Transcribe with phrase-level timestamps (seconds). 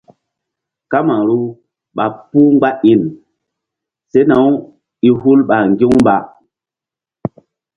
[0.91, 1.39] Kamaru
[1.95, 3.01] ɓa puh mgba iŋ
[4.11, 4.51] sena-u
[5.07, 6.15] i hul ɓa ŋgi̧-u mba.